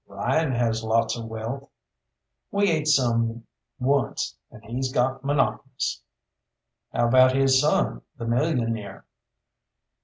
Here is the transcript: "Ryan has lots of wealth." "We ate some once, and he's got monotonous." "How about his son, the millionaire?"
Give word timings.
"Ryan 0.07 0.51
has 0.53 0.83
lots 0.83 1.15
of 1.15 1.25
wealth." 1.25 1.69
"We 2.49 2.71
ate 2.71 2.87
some 2.87 3.45
once, 3.79 4.35
and 4.49 4.63
he's 4.65 4.91
got 4.91 5.23
monotonous." 5.23 6.01
"How 6.91 7.07
about 7.07 7.35
his 7.35 7.61
son, 7.61 8.01
the 8.17 8.25
millionaire?" 8.25 9.05